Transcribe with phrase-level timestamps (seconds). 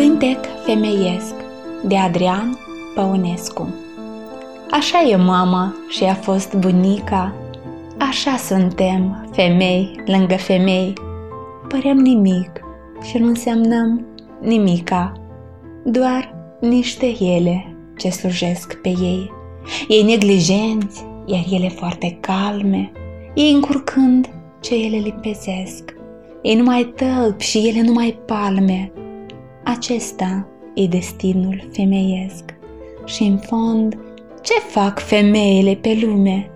[0.00, 1.34] cântec femeiesc
[1.84, 2.58] de Adrian
[2.94, 3.74] Păunescu.
[4.70, 7.34] Așa e mama și a fost bunica,
[7.98, 10.92] Așa suntem, femei lângă femei,
[11.68, 12.50] Părem nimic
[13.02, 14.06] și nu însemnăm
[14.40, 15.12] nimica,
[15.84, 19.30] Doar niște ele ce slujesc pe ei.
[19.88, 22.92] Ei neglijenți, iar ele foarte calme,
[23.34, 24.28] Ei încurcând
[24.60, 25.94] ce ele limpezesc,
[26.42, 28.92] Ei numai tălpi și ele numai palme,
[29.62, 32.44] acesta e destinul femeiesc.
[33.04, 33.98] Și în fond,
[34.42, 36.50] ce fac femeile pe lume?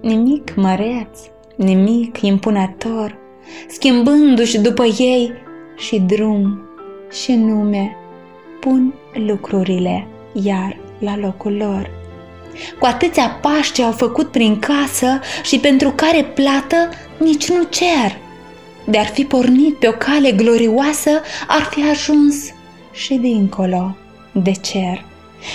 [0.00, 1.18] Nimic măreț,
[1.56, 3.18] nimic impunător,
[3.68, 5.32] schimbându-și după ei
[5.76, 6.60] și drum
[7.10, 7.96] și nume,
[8.60, 11.90] pun lucrurile iar la locul lor.
[12.78, 16.76] Cu atâția pași ce au făcut prin casă și pentru care plată
[17.18, 18.16] nici nu cer–
[18.84, 21.10] de-ar fi pornit pe o cale glorioasă,
[21.46, 22.52] ar fi ajuns
[22.92, 23.96] și dincolo
[24.32, 25.04] de cer.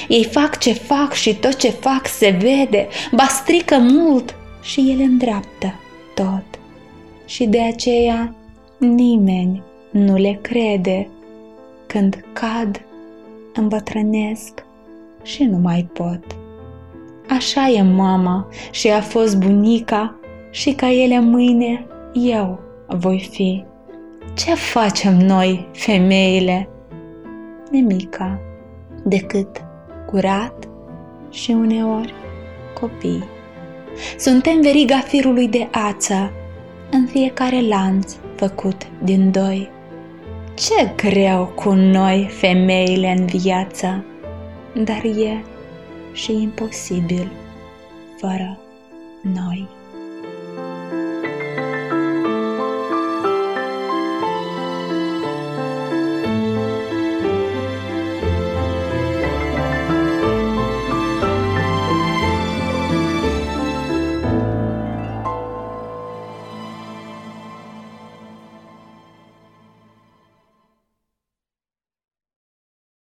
[0.08, 5.04] Ei fac ce fac și tot ce fac se vede, ba strică mult și ele
[5.04, 5.74] îndreaptă
[6.14, 6.60] tot.
[7.26, 8.36] Și de aceea
[8.78, 11.08] nimeni nu le crede
[11.88, 12.82] când cad,
[13.54, 14.64] îmbătrânesc
[15.24, 16.24] și nu mai pot.
[17.30, 20.16] Așa e mama și a fost bunica
[20.52, 23.66] și ca ele mâine eu voi fi.
[24.34, 26.70] Ce facem noi, femeile?
[27.72, 28.40] Nimica,
[29.04, 29.66] decât
[30.06, 30.68] curat
[31.30, 32.14] și uneori
[32.80, 33.24] copii.
[34.18, 36.32] Suntem veriga firului de ață,
[36.92, 39.70] în fiecare lanț făcut din doi.
[40.54, 44.04] Ce greu cu noi, femeile, în viață,
[44.84, 45.44] dar e
[46.14, 47.32] și imposibil
[48.20, 48.58] fără
[49.22, 49.77] noi.